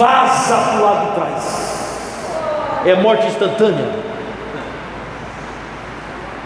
[0.00, 2.80] vaza para o lado de trás.
[2.86, 3.90] É morte instantânea.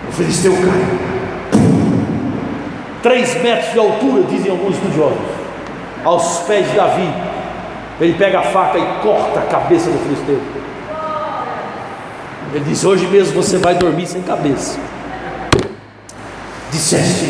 [0.08, 1.60] O filisteu cai.
[3.00, 5.18] Três metros de altura, dizem alguns estudiosos,
[6.04, 7.08] aos pés de Davi.
[8.00, 10.40] Ele pega a faca e corta a cabeça do filisteu.
[12.52, 14.80] Ele diz: Hoje mesmo você vai dormir sem cabeça.
[16.72, 17.26] Disseste,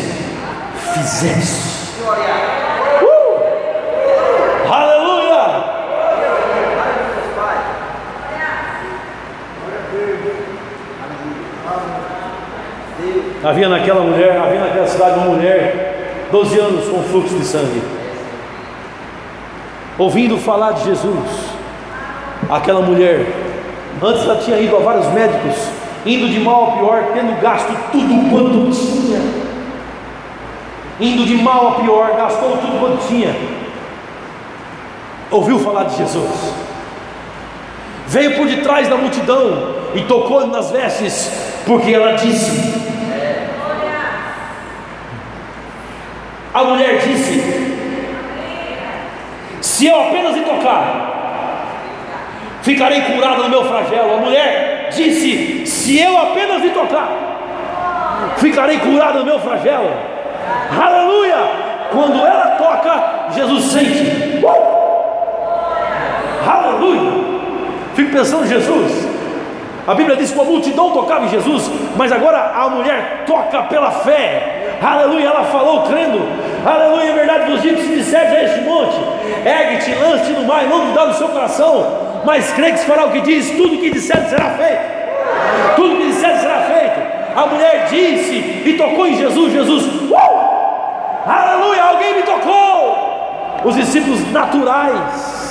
[0.93, 2.01] fizeste.
[3.01, 4.73] Uh!
[4.73, 5.75] Aleluia!
[13.45, 17.79] Havia naquela mulher, havia naquela cidade uma mulher, 12 anos com fluxo de sangue,
[19.99, 21.29] ouvindo falar de Jesus.
[22.49, 23.23] Aquela mulher,
[24.01, 25.55] antes ela tinha ido a vários médicos,
[26.07, 29.21] indo de mal a pior, tendo gasto tudo quanto tinha,
[30.99, 33.35] indo de mal a pior, gastou tudo quanto tinha.
[35.29, 36.51] Ouviu falar de Jesus,
[38.07, 41.31] veio por detrás da multidão e tocou-lhe nas vestes,
[41.63, 42.84] porque ela disse:
[46.55, 47.43] A mulher disse:
[49.59, 51.67] Se eu apenas lhe tocar,
[52.61, 54.13] ficarei curada no meu flagelo.
[54.13, 57.09] A mulher disse: Se eu apenas lhe tocar,
[58.37, 59.91] ficarei curada no meu flagelo.
[60.81, 61.35] Aleluia!
[61.91, 64.39] Quando ela toca, Jesus sente.
[64.41, 64.47] Uh!
[66.49, 67.11] Aleluia!
[67.95, 69.05] Fico pensando, Jesus.
[69.85, 73.91] A Bíblia diz que a multidão tocava em Jesus, mas agora a mulher toca pela
[73.91, 74.77] fé.
[74.81, 76.44] Aleluia, ela falou crendo.
[76.65, 78.95] Aleluia, é verdade vos digo, se disseres a este monte,
[79.45, 83.11] ergue-te, lance-te no mar, não duvidar no seu coração, mas crê que se fará o
[83.11, 85.75] que diz, tudo que disser será feito.
[85.75, 87.39] Tudo que disser será feito.
[87.39, 91.29] A mulher disse e tocou em Jesus, Jesus, uh!
[91.29, 93.61] aleluia, alguém me tocou.
[93.63, 95.44] Os discípulos naturais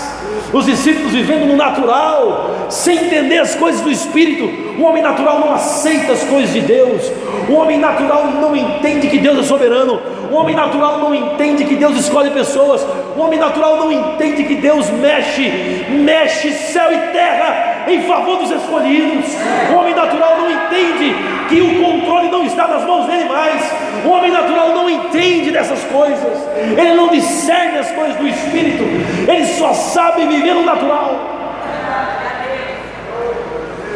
[0.53, 4.45] os discípulos vivendo no natural, sem entender as coisas do Espírito.
[4.79, 7.11] O homem natural não aceita as coisas de Deus.
[7.49, 10.01] O homem natural não entende que Deus é soberano.
[10.31, 12.85] O homem natural não entende que Deus escolhe pessoas.
[13.17, 15.49] O homem natural não entende que Deus mexe,
[15.91, 19.27] mexe céu e terra em favor dos escolhidos.
[19.73, 21.15] O homem natural não entende
[21.49, 23.63] que o controle não está nas mãos dele mais.
[24.05, 24.84] O homem natural não
[25.15, 26.39] entende dessas coisas.
[26.77, 28.83] Ele não discerne as coisas do Espírito.
[29.29, 31.31] Ele só sabe viver no natural.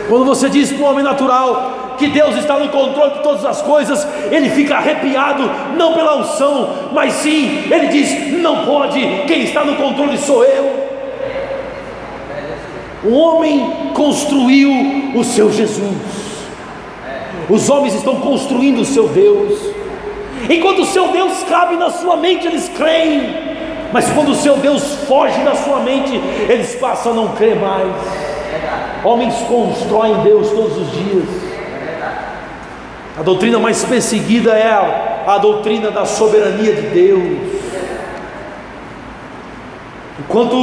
[0.09, 3.61] Quando você diz para o homem natural, que Deus está no controle de todas as
[3.61, 9.65] coisas, ele fica arrepiado, não pela unção, mas sim, ele diz: não pode, quem está
[9.65, 10.89] no controle sou eu.
[13.05, 15.97] O homem construiu o seu Jesus,
[17.51, 19.78] os homens estão construindo o seu Deus,
[20.49, 23.35] enquanto o seu Deus cabe na sua mente, eles creem,
[23.93, 26.15] mas quando o seu Deus foge da sua mente,
[26.49, 27.93] eles passam a não crer mais.
[29.05, 31.49] Homens constroem Deus todos os dias.
[33.19, 37.59] A doutrina mais perseguida é a, a doutrina da soberania de Deus.
[40.21, 40.55] Enquanto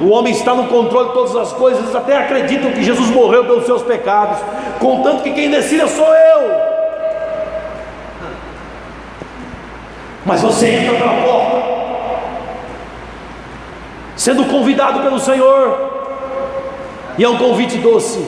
[0.00, 3.44] o homem está no controle de todas as coisas, eles até acreditam que Jesus morreu
[3.44, 4.38] pelos seus pecados,
[4.80, 6.65] contanto que quem decide sou eu.
[10.26, 11.56] Mas você entra pela porta,
[14.16, 15.78] sendo convidado pelo Senhor,
[17.16, 18.26] e é um convite doce,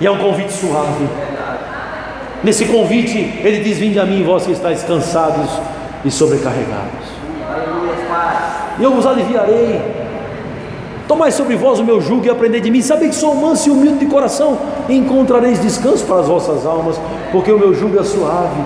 [0.00, 1.08] e é um convite suave.
[2.44, 5.50] Nesse convite, ele diz: Vinde a mim, vós que estáis cansados
[6.04, 7.08] e sobrecarregados,
[8.78, 9.98] e eu vos aliviarei.
[11.08, 12.80] Tomai sobre vós o meu jugo e aprendei de mim.
[12.80, 14.56] Sabei que sou manso e humilde de coração,
[14.88, 16.94] e encontrareis descanso para as vossas almas,
[17.32, 18.62] porque o meu jugo é suave,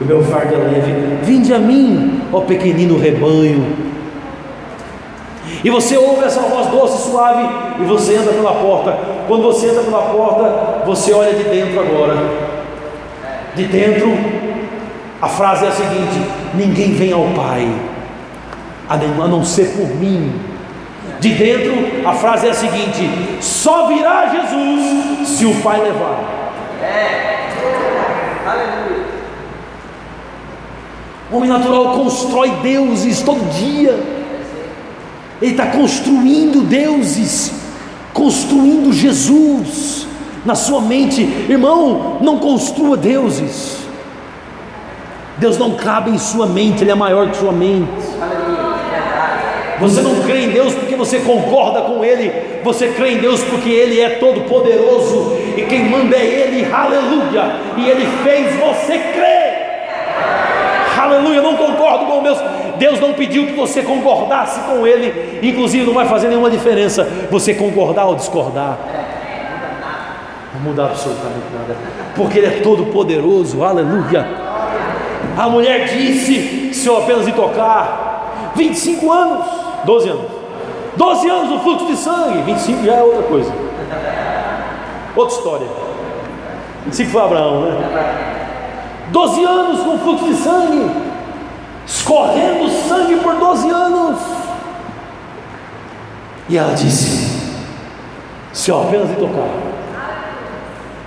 [0.00, 1.18] o meu fardo é leve.
[1.22, 3.90] Vinde a mim, ó pequenino rebanho.
[5.62, 7.48] E você ouve essa voz doce e suave,
[7.80, 8.96] e você entra pela porta.
[9.28, 12.50] Quando você entra pela porta, você olha de dentro agora
[13.54, 14.16] de dentro,
[15.20, 16.20] a frase é a seguinte:
[16.54, 17.68] ninguém vem ao Pai,
[18.88, 20.32] a não ser por mim.
[21.18, 23.10] De dentro, a frase é a seguinte:
[23.40, 26.18] só virá Jesus se o Pai levar.
[26.82, 27.48] É.
[28.46, 28.99] Aleluia.
[31.32, 33.98] O homem natural constrói deuses todo dia.
[35.40, 37.52] Ele está construindo deuses,
[38.12, 40.06] construindo Jesus
[40.44, 43.78] na sua mente, irmão, não construa deuses.
[45.38, 47.88] Deus não cabe em sua mente, Ele é maior que sua mente.
[49.80, 53.70] Você não crê em Deus porque você concorda com Ele, você crê em Deus porque
[53.70, 59.29] Ele é todo-poderoso e quem manda é Ele, aleluia, e Ele fez você crer,
[61.10, 62.38] Aleluia, não concordo com Deus.
[62.78, 67.52] Deus não pediu que você concordasse com Ele, inclusive não vai fazer nenhuma diferença você
[67.52, 68.78] concordar ou discordar.
[70.54, 71.76] Não muda absolutamente nada,
[72.14, 74.26] porque Ele é todo poderoso, aleluia.
[75.36, 79.46] A mulher disse: Se eu apenas me tocar, 25 anos,
[79.84, 80.26] 12 anos,
[80.96, 83.52] 12 anos do fluxo de sangue, 25 já é outra coisa,
[85.16, 85.66] outra história.
[86.86, 88.39] 25 foi Abraão, né?
[89.10, 90.90] 12 anos com fluxo de sangue,
[91.86, 94.18] escorrendo sangue por 12 anos.
[96.48, 97.54] E ela disse:
[98.52, 99.48] Se eu apenas me tocar,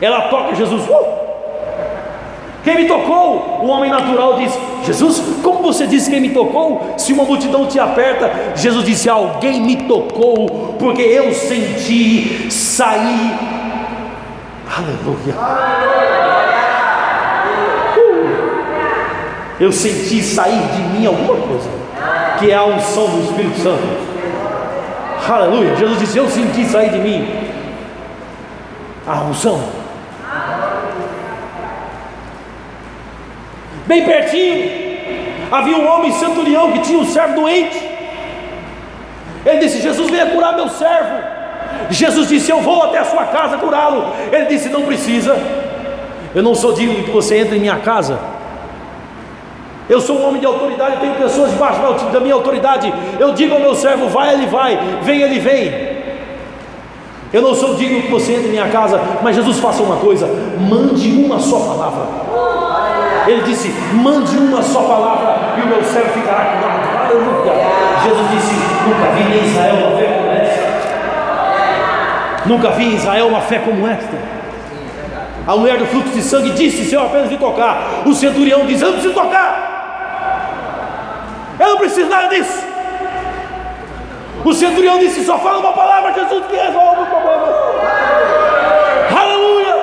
[0.02, 0.88] ela toca Jesus.
[0.88, 1.24] Uh!
[2.64, 3.60] Quem me tocou?
[3.62, 6.94] O homem natural diz: Jesus, como você disse quem me tocou?
[6.98, 13.38] Se uma multidão te aperta, Jesus disse: Alguém me tocou, porque eu senti sair.
[14.76, 15.93] Aleluia.
[19.60, 21.70] Eu senti sair de mim alguma coisa,
[22.40, 24.14] que é a unção do Espírito Santo.
[25.30, 25.76] Aleluia.
[25.76, 27.28] Jesus disse: Eu senti sair de mim
[29.08, 29.62] a unção.
[33.86, 34.72] Bem pertinho,
[35.52, 37.78] havia um homem centurião que tinha um servo doente.
[39.46, 41.34] Ele disse: Jesus, venha curar meu servo.
[41.90, 44.14] Jesus disse: Eu vou até a sua casa curá-lo.
[44.32, 45.38] Ele disse: Não precisa.
[46.34, 48.20] Eu não sou digno que você entre em minha casa.
[49.89, 51.80] Eu sou um homem de autoridade, eu tenho pessoas debaixo
[52.12, 52.94] da minha autoridade.
[53.19, 55.94] Eu digo ao meu servo: vai, ele vai, vem, ele vem.
[57.33, 60.27] Eu não sou digno que você entre em minha casa, mas Jesus faça uma coisa:
[60.59, 62.06] mande uma só palavra.
[63.27, 66.83] Ele disse: mande uma só palavra e o meu servo ficará curado.
[67.06, 67.53] Aleluia.
[68.03, 68.53] Jesus disse:
[68.88, 70.63] nunca vi em Israel uma fé como esta.
[72.45, 74.18] Nunca vi em Israel uma fé como esta.
[75.45, 78.80] A mulher do fluxo de sangue disse: Se eu apenas me tocar, o centurião diz:
[78.80, 79.62] não preciso tocar.
[81.60, 82.66] Eu não preciso nada disso.
[84.44, 87.48] O centurião disse: só fala uma palavra, Jesus, que resolve o problema.
[89.20, 89.76] Aleluia!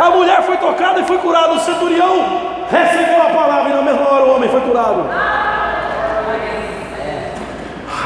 [0.00, 1.54] A mulher foi tocada e foi curada.
[1.54, 2.40] O centurião
[2.70, 5.06] recebeu a palavra e na mesma hora o homem foi curado.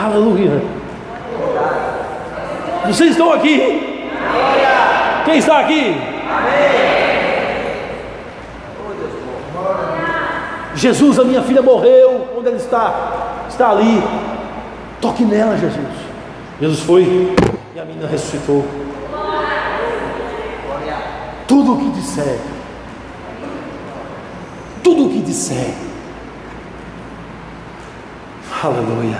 [0.04, 0.62] Aleluia!
[2.86, 4.10] Vocês estão aqui?
[5.24, 6.00] Quem está aqui?
[10.76, 12.15] Jesus, a minha filha morreu.
[12.36, 13.46] Onde ela está?
[13.48, 14.02] Está ali.
[15.00, 15.86] Toque nela, Jesus.
[16.60, 17.34] Jesus foi
[17.74, 18.62] e a menina ressuscitou.
[21.46, 22.38] Tudo o que disser,
[24.82, 25.74] tudo o que disser,
[28.62, 29.16] aleluia.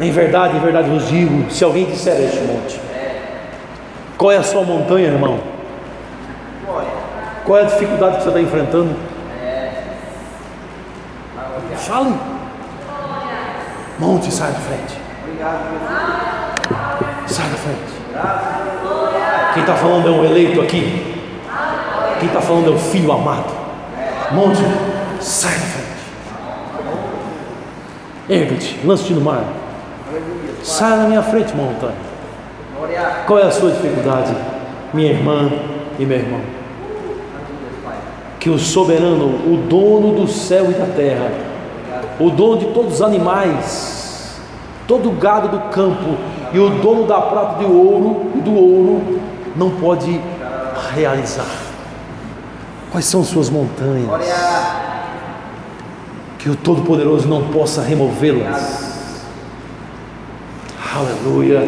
[0.00, 2.80] Em verdade, em verdade vos digo: se alguém disser este monte,
[4.16, 5.38] qual é a sua montanha, irmão?
[7.44, 9.11] Qual é a dificuldade que você está enfrentando?
[11.82, 12.14] Fale.
[13.98, 14.98] Monte, sai da frente.
[17.26, 17.92] Sai da frente.
[19.52, 21.16] Quem está falando é um eleito aqui.
[22.20, 23.52] Quem está falando é o filho amado.
[24.30, 24.62] Monte,
[25.20, 25.82] sai da frente.
[28.28, 29.42] Ergue-te, lance-te no mar.
[30.62, 32.12] Sai da minha frente, montanha.
[33.26, 34.34] Qual é a sua dificuldade,
[34.94, 35.50] minha irmã
[35.98, 36.40] e meu irmão?
[38.38, 41.51] Que o soberano, o dono do céu e da terra,
[42.26, 44.36] o dono de todos os animais,
[44.86, 46.16] todo o gado do campo
[46.52, 49.20] e o dono da prata e do ouro e do ouro
[49.56, 50.20] não pode
[50.94, 51.46] realizar.
[52.92, 54.08] Quais são suas montanhas?
[56.38, 59.24] Que o Todo-Poderoso não possa removê-las.
[60.94, 61.60] Aleluia.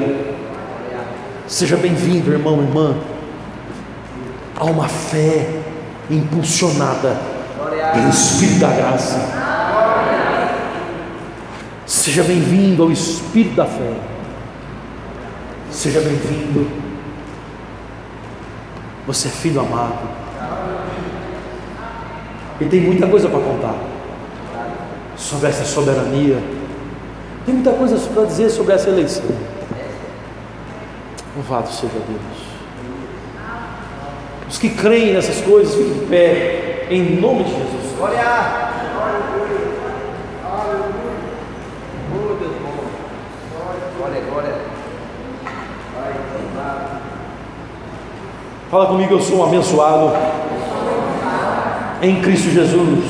[1.46, 2.94] Seja bem-vindo, irmão, irmã,
[4.56, 5.48] a uma fé
[6.10, 7.16] impulsionada
[7.94, 9.43] pelo Espírito da Graça
[11.94, 13.94] Seja bem-vindo ao Espírito da fé.
[15.70, 16.68] Seja bem-vindo.
[19.06, 20.00] Você é filho amado.
[22.60, 23.76] E tem muita coisa para contar
[25.16, 26.42] sobre essa soberania.
[27.46, 29.30] Tem muita coisa para dizer sobre essa eleição.
[31.36, 32.44] Louvado seja Deus.
[34.50, 37.96] Os que creem nessas coisas, fiquem de pé, em nome de Jesus.
[37.96, 38.63] Glória!
[48.74, 50.10] Fala comigo, eu sou um abençoado
[52.02, 53.04] em Cristo Jesus,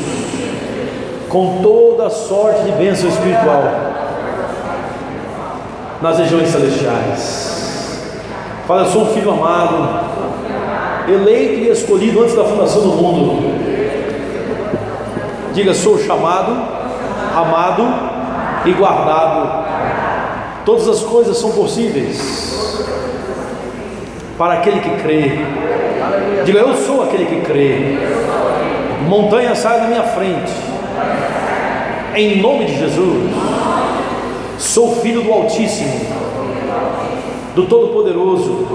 [1.31, 3.65] com toda sorte de bênção espiritual
[6.03, 8.11] nas regiões celestiais.
[8.69, 10.01] Fala, eu sou um filho amado,
[11.09, 13.55] eleito e escolhido antes da fundação do mundo.
[15.55, 16.53] Diga, sou chamado,
[17.35, 19.65] amado e guardado.
[20.67, 22.54] Todas as coisas são possíveis
[24.45, 25.39] para aquele que crê.
[26.45, 27.97] Diga, eu sou aquele que crê.
[29.09, 30.53] Montanha sai da minha frente.
[32.15, 33.33] Em nome de Jesus.
[34.59, 35.99] Sou filho do Altíssimo,
[37.55, 38.69] do Todo-Poderoso.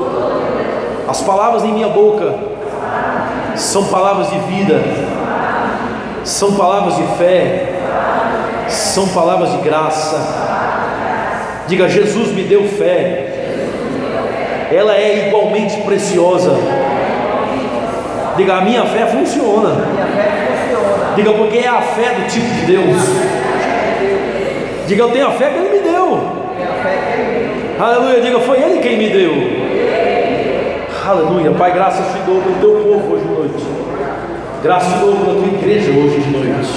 [1.08, 2.34] As palavras em minha boca
[3.56, 4.82] são palavras de vida,
[6.24, 7.80] são palavras de fé,
[8.68, 10.18] são palavras de graça.
[11.68, 13.29] Diga, Jesus me deu fé,
[14.72, 16.56] ela é igualmente preciosa.
[18.38, 19.76] Diga, a minha fé funciona.
[21.16, 22.98] Diga, porque é a fé do tipo de Deus.
[24.88, 26.40] Diga, eu tenho a fé que Ele me deu.
[27.80, 29.32] Aleluia, diga, foi Ele quem me deu.
[31.06, 33.66] Aleluia, Pai, graças te dou pelo teu povo hoje de noite.
[34.62, 36.70] Graças te dou pela tua igreja hoje de noite.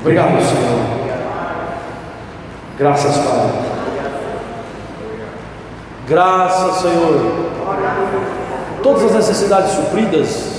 [0.00, 0.80] Obrigado, Senhor.
[2.78, 3.65] Graças, Pai.
[6.06, 7.46] Graças, Senhor.
[8.82, 10.56] Todas as necessidades supridas.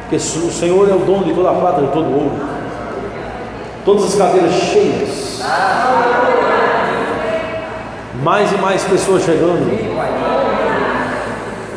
[0.00, 2.40] Porque o Senhor é o dono de toda a prata de todo o ouro.
[3.84, 5.28] Todas as cadeiras cheias
[8.22, 9.66] mais e mais pessoas chegando.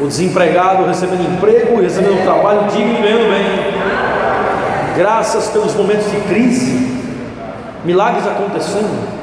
[0.02, 3.72] O desempregado recebendo emprego, recebendo trabalho digno e ganhando bem.
[4.98, 7.02] Graças pelos momentos de crise,
[7.86, 9.21] milagres acontecendo.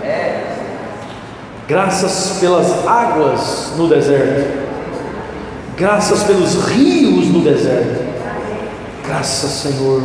[1.69, 4.69] Graças pelas águas no deserto.
[5.77, 8.09] Graças pelos rios no deserto.
[9.07, 10.03] Graças, Senhor.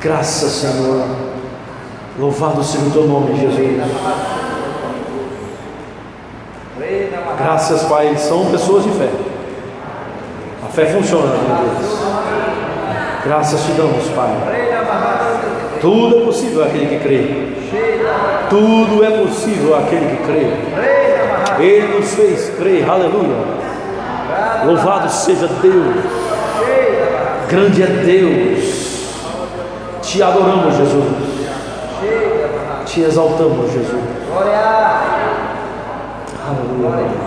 [0.00, 1.04] Graças, Senhor.
[2.16, 3.82] Louvado seja o teu nome, Jesus.
[7.36, 9.10] Graças, Pai, são pessoas de fé.
[10.64, 11.98] A fé funciona na vida deles.
[13.24, 14.30] Graças te damos, Pai.
[15.80, 17.56] Tudo é possível àquele que crê.
[18.48, 21.62] Tudo é possível àquele que crê.
[21.62, 23.36] Ele nos fez crer, aleluia.
[24.64, 26.04] Louvado seja Deus.
[27.48, 28.86] Grande é Deus.
[30.02, 31.04] Te adoramos, Jesus.
[32.84, 34.02] Te exaltamos, Jesus.
[36.46, 37.25] Aleluia.